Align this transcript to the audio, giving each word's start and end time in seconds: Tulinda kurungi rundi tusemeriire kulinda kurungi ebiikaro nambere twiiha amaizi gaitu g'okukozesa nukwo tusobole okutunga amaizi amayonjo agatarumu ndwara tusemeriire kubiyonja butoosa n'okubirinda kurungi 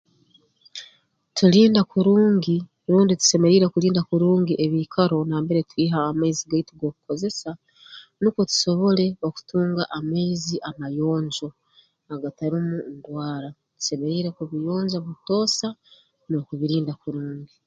Tulinda 1.37 1.81
kurungi 1.91 2.55
rundi 2.91 3.13
tusemeriire 3.19 3.67
kulinda 3.73 4.01
kurungi 4.09 4.53
ebiikaro 4.65 5.17
nambere 5.29 5.61
twiiha 5.69 5.99
amaizi 6.11 6.43
gaitu 6.51 6.73
g'okukozesa 6.79 7.51
nukwo 8.21 8.41
tusobole 8.49 9.05
okutunga 9.27 9.83
amaizi 9.97 10.55
amayonjo 10.69 11.47
agatarumu 12.13 12.75
ndwara 12.97 13.49
tusemeriire 13.77 14.29
kubiyonja 14.37 14.97
butoosa 15.05 15.67
n'okubirinda 16.29 16.93
kurungi 17.01 17.53